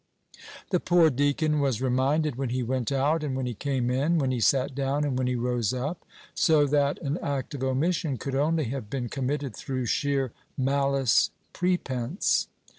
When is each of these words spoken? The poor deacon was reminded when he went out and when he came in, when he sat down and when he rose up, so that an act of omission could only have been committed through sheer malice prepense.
The 0.71 0.79
poor 0.79 1.11
deacon 1.11 1.59
was 1.59 1.79
reminded 1.79 2.35
when 2.35 2.49
he 2.49 2.63
went 2.63 2.91
out 2.91 3.23
and 3.23 3.35
when 3.37 3.45
he 3.45 3.53
came 3.53 3.91
in, 3.91 4.17
when 4.17 4.31
he 4.31 4.39
sat 4.39 4.73
down 4.73 5.03
and 5.03 5.15
when 5.15 5.27
he 5.27 5.35
rose 5.35 5.73
up, 5.75 6.03
so 6.33 6.65
that 6.65 6.97
an 7.03 7.19
act 7.19 7.53
of 7.53 7.61
omission 7.61 8.17
could 8.17 8.33
only 8.33 8.63
have 8.63 8.89
been 8.89 9.09
committed 9.09 9.55
through 9.55 9.85
sheer 9.85 10.31
malice 10.57 11.29
prepense. 11.53 12.47